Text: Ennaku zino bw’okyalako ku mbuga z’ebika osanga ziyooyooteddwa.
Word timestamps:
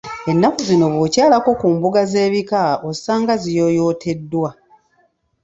Ennaku 0.31 0.59
zino 0.67 0.85
bw’okyalako 0.93 1.49
ku 1.59 1.67
mbuga 1.75 2.01
z’ebika 2.11 2.61
osanga 2.89 3.33
ziyooyooteddwa. 3.43 4.49